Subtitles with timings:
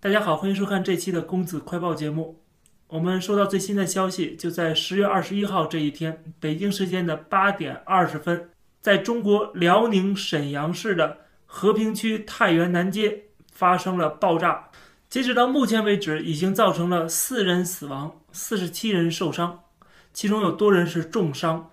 [0.00, 2.40] 大家好，欢迎收看这期的公子快报节目。
[2.86, 8.48] 我们收到最新的消息，就在十月二十一号这一天，北京时间的八点二十分，
[8.80, 14.68] 在中国辽宁沈阳市的和平区太原南街发生了爆炸。
[15.10, 19.64] 截止到目前为止，已经造成了四人死亡，四十七人受伤，
[20.12, 21.72] 其中有多人是重伤。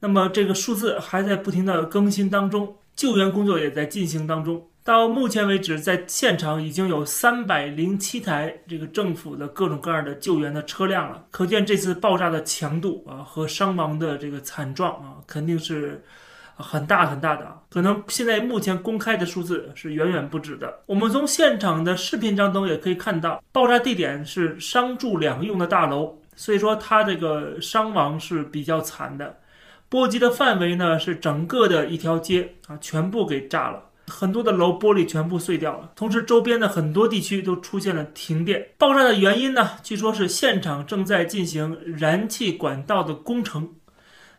[0.00, 4.68] 那么这个数字还在不停的更新当中，救援工作也在进行当中。
[4.84, 16.04] 到目前为止，在现场已经有三百零七台这个政府的各种各样的救援的车辆了，可见这次爆炸的强度啊和伤亡的这个惨状啊，肯定是
[16.56, 17.62] 很大很大的。
[17.70, 20.80] 可能现在目前公开的数字是远远不止的。
[20.84, 29.38] 我们从现场的视频当中也可以看到，爆炸地点是商住两用的大楼，所以说它这个伤亡是比较惨的。
[29.88, 33.84] 波及的范围呢是整个的一条街啊，全部给炸了。
[34.06, 38.68] 很多的楼玻璃全部碎掉了，同时周边的很多地区都出现了停电。
[38.76, 39.70] 爆炸的原因呢？
[39.82, 43.74] 据说是现场正在进行燃气管道的工程。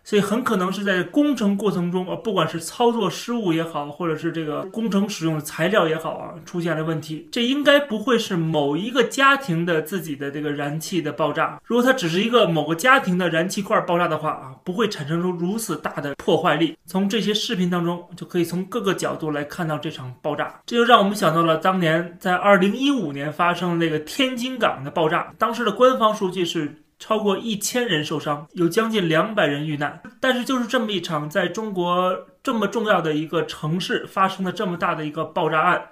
[0.05, 7.27] 所以很可能是在工程过程中，啊，不管是操作失误也好，或者是这个工程使用的材料也好啊，出现了问题。
[7.31, 11.59] 这应该不会是某一个家庭的自己的这个燃气的爆炸。
[11.65, 16.77] 如果它只是一个某个家庭的燃气罐爆炸的话啊，不会产生出如此大的破坏力。
[16.85, 20.53] 从这些视频当中就可以从各个角度来看到这场爆炸。
[20.67, 26.71] 这就让我们想到了当年在二零一五年发生的那个天津港的爆炸，当时的官方数据是。
[26.97, 30.01] 超过一千人受伤，有将近两百人遇难。
[30.19, 35.89] 但是，就是这么一场在中国这么重要的一个城市发生的这么大的一个爆炸案，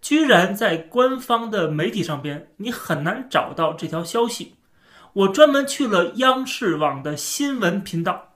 [0.00, 4.54] 居然在官方的媒体上边，你很难找到这条消息。
[5.12, 8.34] 我专门去了央视网的新闻频道，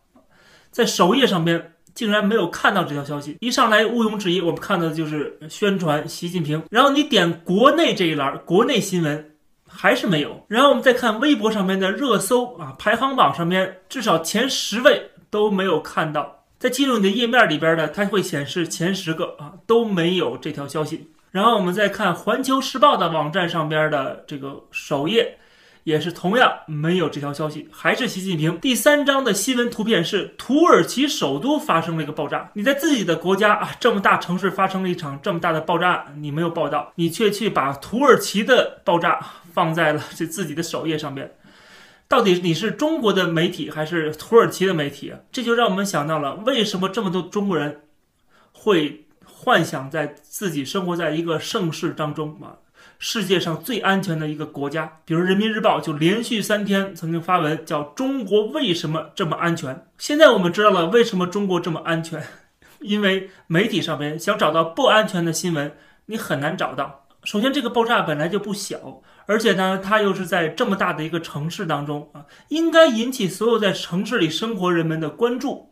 [0.70, 3.36] 在首页上边竟然没有看到这条消息。
[3.40, 6.62] 一上来毋庸置疑，我们看到的就是宣传习近平。
[6.70, 9.32] 然后你点国内这一栏，国内新闻。
[9.80, 10.44] 还是没有。
[10.48, 16.46] 然后我们再看微博上面的热搜啊，排行榜上面至少前十位都没有看到。
[16.58, 21.12] 在进入你的页面里边呢，它会显示前十个啊都没有这条消息。
[21.30, 25.38] 然后我们再看环球时报的网站上边的这个首页。
[25.88, 28.60] 也是同样没有这条消息，还是习近平。
[28.60, 32.50] 第三张的新闻图片是土耳其首都发生了一个爆炸。
[32.52, 39.18] 你在自己的国家啊，这么大城市发生了一场这么大的爆炸，你没有报道，你却去把土耳其的爆炸
[39.54, 41.32] 放在了这自己的首页上面。
[42.06, 45.14] 到底你是中国的媒体还是土耳其的媒体？
[45.32, 47.80] 这就让我们想到了为什么这么多中国人
[48.52, 52.60] 会幻想在自己生活在一个盛世当中啊？
[52.98, 59.86] 世界上最安全的一个国家，比如《人民日报》就连续三天曾经发文叫“中国为什么这么安全”。
[59.98, 62.20] 现在我们知道了为什么中国这么安全，
[62.80, 65.72] 因为媒体上面想找到不安全的新闻，
[66.06, 67.04] 你很难找到。
[67.22, 75.70] 首先，这个爆炸本来就不小，而且呢，它又是在这么大的一个城市当中啊，应该引起所有在城市里生活人们的关注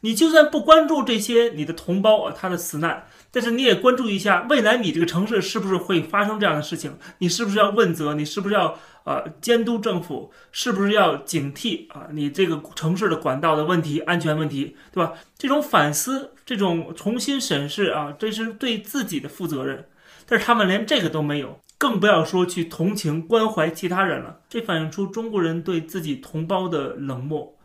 [0.00, 3.06] 你就算不关注这些你的同胞啊，他的死难。
[3.30, 6.96] 但是你也关注一下，未来你这个城市是不是会发生这样的事情？
[7.18, 8.14] 你是不是要问责？
[8.14, 10.32] 你是不是要呃监督政府？
[10.52, 12.06] 是不是要警惕啊？
[12.12, 15.12] 你这个城市的管道的问题、安全问题，对吧？
[15.36, 19.86] 这种反思、这种重新审视啊，这是对自己的负责任。
[20.26, 24.38] 但是他们连这个都没有，更不要说去同情、关怀其他人了。
[24.48, 27.55] 这反映出中国人对自己同胞的冷漠，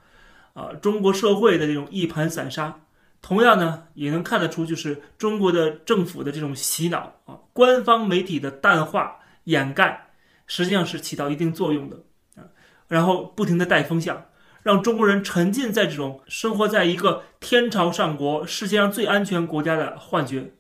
[0.54, 2.80] 啊，中国社会的这种一盘散沙。
[3.22, 10.08] 同样呢，也能看得出，就是中国的政府的这种洗脑啊，官方媒体的淡化掩盖，
[10.48, 11.98] 实际上是起到一定作用的
[12.36, 12.50] 啊。
[12.88, 14.26] 然后不停的带风向，
[14.64, 20.54] 让中国人沉浸在这种生活在一个天朝上国、世界上最安全国家的幻觉，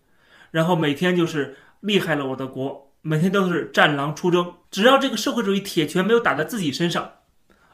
[0.51, 7.11] 然后每天就是厉害了我的国，每天都是战狼出征，只要这个社会主义铁拳没有打在自己身上。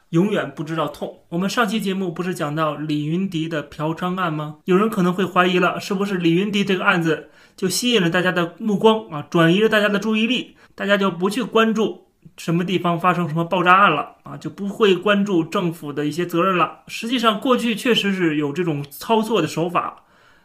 [0.09, 1.23] 永远不知道痛。
[1.29, 4.57] 我们上期节目不是讲到李云迪的嫖娼案吗？
[4.66, 12.07] 有人可能会怀疑了，是不是李云迪这个案子就吸引了大家的目光啊，转移了大家的注意力，大家就不去关注
[12.38, 16.80] 什么地方发生什么爆炸案了啊，就不会关注政府的一些责任了。
[16.88, 20.04] 实际上，过去确实是有这种操作的手法，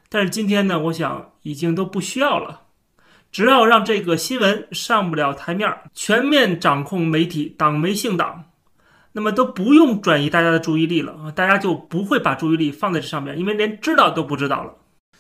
[0.09, 2.63] 但是今天呢，我想已经都不需要了。
[3.31, 8.45] 只要让这个新闻上不了台面，全面掌控媒体，党媒姓党。
[9.13, 14.75] 那么都不用转移大家的注意力了啊，大家就不会把注意力放在这上面，因为连知道都不知道了。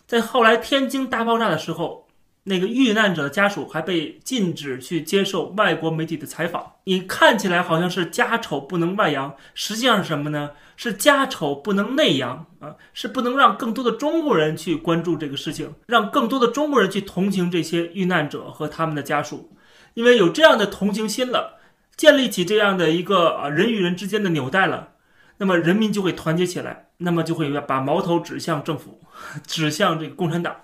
[0.06, 2.08] 在后来天津大爆炸的时候，
[2.44, 6.72] 那个遇难者的家属还被禁止去接受外国媒体的采访。
[6.84, 10.50] 你看起来好像是家丑不能外扬，实际上是什么呢？
[10.76, 19.52] 是家丑不能内扬啊，是不能让更多的中国人去关注这个事情，让更多的中国人去同情这些遇难者和他们的家属。
[19.94, 21.60] 因为有这样的同情心了，
[21.96, 24.94] 建立起这样的一个啊人与人之间的纽带了，
[25.38, 29.00] 那么人民就会团结起来，那么就会把矛头指向政府，
[29.46, 30.56] 指向这个共产党，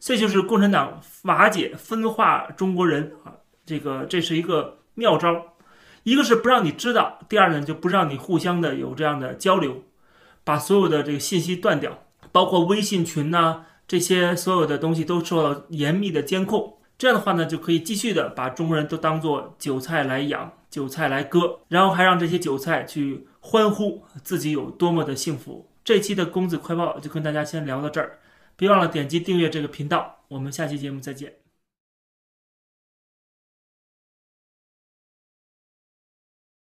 [0.00, 3.32] 这就是共产党瓦解、分化中国人啊，
[3.64, 5.48] 这个这是一个妙招。
[6.04, 9.84] 一个是不让你知道，第二呢就不让你互相的有这样的交流，
[10.42, 11.96] 把所有的这个信息断掉，
[12.32, 16.78] 包括微信群呐这些所有的东西都受到严密的监控。
[16.98, 25.68] 这样的话呢，就可以继续的把中国人都当做韭菜来养，韭菜来割，然后还让这些韭菜去欢呼自己有多么的幸福。
[25.84, 28.20] 这期的公子快报就跟大家先聊到这儿，
[28.56, 31.41] 别忘了点击订阅这个频道，我们下期节目再见。